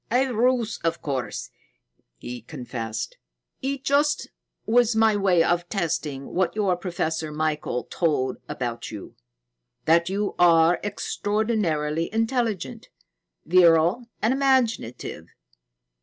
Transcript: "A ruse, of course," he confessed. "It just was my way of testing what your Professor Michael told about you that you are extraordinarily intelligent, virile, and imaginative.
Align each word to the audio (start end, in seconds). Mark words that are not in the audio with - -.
"A 0.11 0.29
ruse, 0.33 0.79
of 0.83 0.99
course," 1.03 1.51
he 2.17 2.41
confessed. 2.41 3.17
"It 3.61 3.83
just 3.83 4.31
was 4.65 4.95
my 4.95 5.15
way 5.15 5.43
of 5.43 5.69
testing 5.69 6.33
what 6.33 6.55
your 6.55 6.75
Professor 6.75 7.31
Michael 7.31 7.83
told 7.83 8.37
about 8.49 8.89
you 8.89 9.15
that 9.85 10.09
you 10.09 10.33
are 10.39 10.79
extraordinarily 10.83 12.11
intelligent, 12.11 12.89
virile, 13.45 14.07
and 14.23 14.33
imaginative. 14.33 15.27